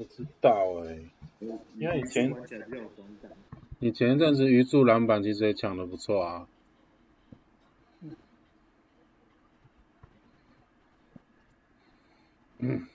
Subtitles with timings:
[0.00, 0.50] 不知道
[0.86, 0.98] 哎、
[1.76, 2.34] 因为以前。
[3.80, 6.48] 你前一阵子鱼柱篮板其实也抢的不错啊。
[12.60, 12.86] 嗯，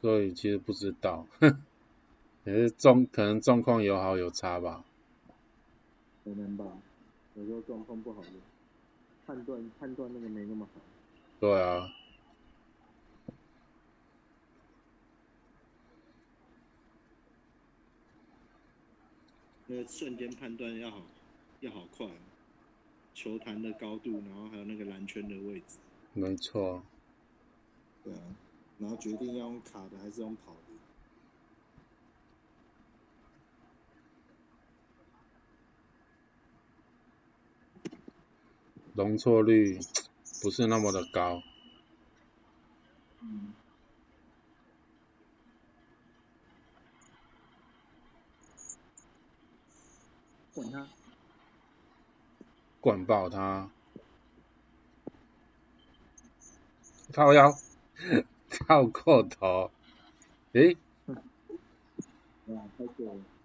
[0.00, 1.24] 所以其实不知道，
[2.42, 4.84] 也是状可能状况有好有差吧。
[6.24, 6.64] 可能吧，
[7.36, 8.28] 有时候状况不好的，
[9.24, 10.80] 判断判断那个没那么好。
[11.38, 11.88] 对啊，
[19.70, 21.02] 那个瞬间判断要好，
[21.60, 22.06] 要好快，
[23.14, 25.76] 球弹的高度，然后还有那个篮圈的位置，
[26.14, 26.82] 没错。
[28.02, 28.20] 对啊，
[28.78, 30.58] 然后决定要用卡的还是用跑的。
[38.94, 39.78] 容错率
[40.42, 41.42] 不是那么的高。
[50.58, 50.88] 管他，
[52.80, 53.70] 管爆他，
[57.12, 57.52] 靠腰，
[58.50, 59.70] 跳过头，
[60.54, 60.74] 诶，
[62.44, 63.37] 对啊，太久了。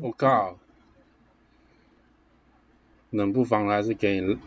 [0.00, 0.58] 我靠，
[3.10, 4.38] 冷不防还是给你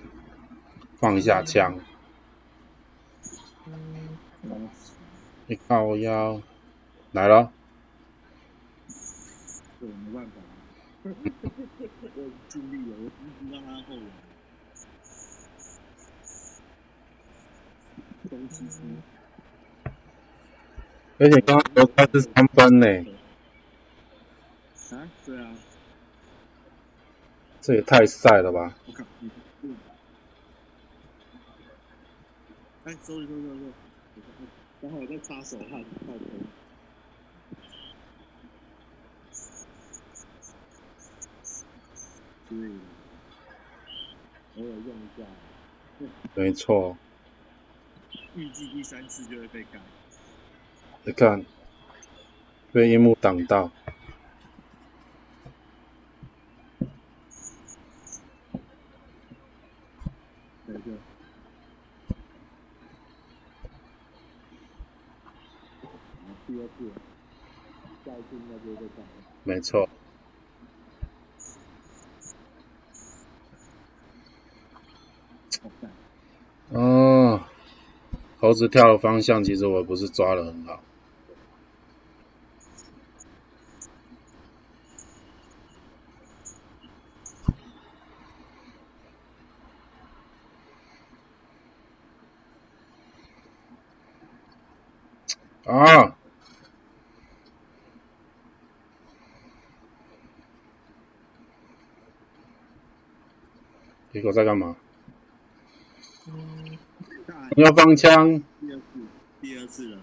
[0.98, 1.80] 放一下枪，
[5.48, 6.42] 你靠腰，
[7.12, 7.52] 来了，
[9.80, 10.32] 对，没办法。
[11.04, 11.12] 我
[12.50, 14.02] 尽力了，我一直让他后来。
[18.30, 18.82] 东西是
[21.18, 22.86] 而且刚刚球他是三分呢，
[24.96, 25.56] 啊，对啊，
[27.62, 28.74] 这也太晒了吧！
[28.88, 29.30] 我靠，你
[29.62, 29.76] 嗯，
[32.86, 33.60] 哎，收一收收收，
[34.82, 36.26] 刚好我在擦手汗，靠头。
[42.50, 42.80] 所以
[44.58, 45.24] 偶尔用一下，
[46.34, 46.98] 没错，
[48.36, 49.80] 预计第三次就会被干。
[51.04, 51.46] 你看，
[52.72, 53.72] 被樱木挡到，
[60.66, 60.94] 对对。
[66.60, 67.00] 然后第二次，
[68.06, 69.04] 下一次应该就会被改。
[69.46, 69.88] 没错，
[76.72, 77.42] 哦，
[78.40, 80.82] 猴子跳的方向其实我不是抓的很好，
[95.66, 96.19] 啊，
[104.20, 104.76] 结果在干嘛？
[107.26, 108.44] 大你要放枪？
[108.60, 108.84] 第二次，
[109.40, 110.02] 第二次了。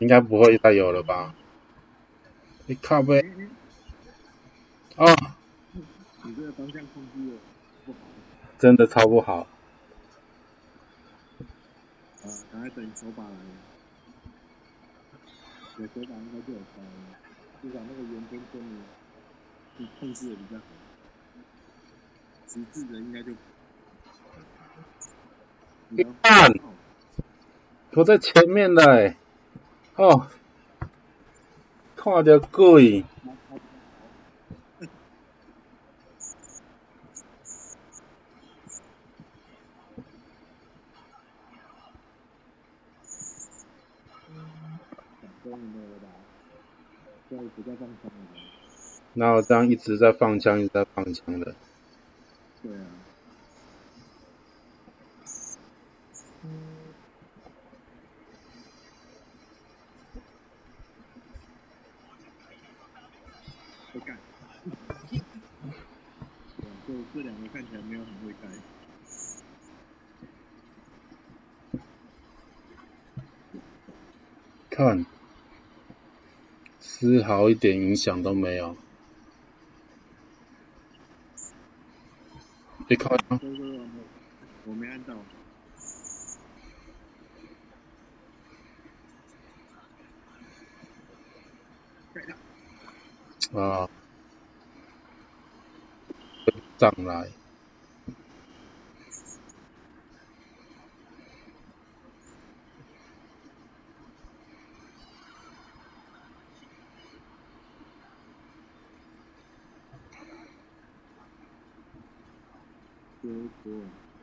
[0.00, 1.36] 应该不会再有了吧？
[2.66, 3.20] 你靠哎背
[4.96, 5.36] 哎，啊，
[6.24, 7.36] 你这个方向控制的
[7.86, 7.98] 不好
[8.58, 9.46] 真的超不好。
[12.24, 12.26] 啊！
[12.50, 13.36] 赶快等手把来了。
[15.76, 16.88] 有手把应该就有招了，
[17.62, 18.66] 至少那个圆圈圈的，
[19.76, 20.64] 你控制的比较好。
[22.48, 23.32] 直至的应该就。
[25.90, 26.74] 你看哦
[27.92, 29.16] 我在前面的欸
[29.96, 30.28] 哦，
[31.96, 33.98] 看着贵，他他比较好
[45.20, 46.06] 想终于没有了吧？
[47.28, 48.40] 现在不再放枪了吧？
[49.14, 51.54] 哪有这样一直在放枪，一直在放枪的？
[52.62, 52.86] 对啊。
[63.92, 64.18] 不干。
[65.10, 65.20] 对，
[66.86, 68.48] 这这两个看起来没有很会盖。
[74.70, 75.06] 看，
[76.78, 78.76] 丝毫一点影响都没有。
[82.88, 83.24] 被卡住。
[84.64, 85.14] 我没按到。
[93.60, 93.88] 啊。
[96.78, 97.37] 上来。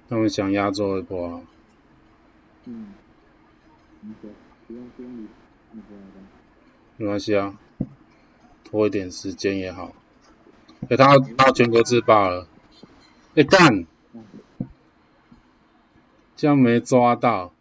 [0.09, 1.41] 他们想压轴一波啊。
[2.65, 2.93] 嗯。
[4.67, 5.27] 不用不用理，
[6.97, 7.57] 没关系啊，
[8.63, 9.93] 拖一点时间也好。
[10.89, 12.47] 哎，他他全国自爆了，
[13.35, 13.85] 哎干，
[16.35, 17.53] 这样没抓到，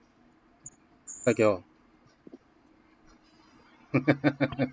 [1.07, 1.63] 再给我，
[3.93, 4.71] 哈哈哈哈哈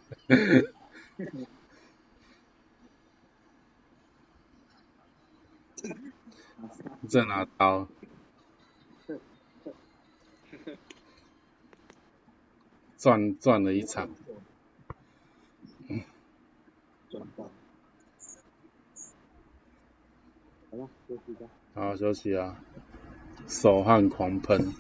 [5.90, 5.96] 哈。
[7.10, 7.88] 在拿刀。
[12.98, 14.10] 赚赚了一场。
[20.70, 21.48] 好了，休息吧。
[21.74, 22.64] 好，休息啊。
[23.48, 24.74] 手汗狂喷。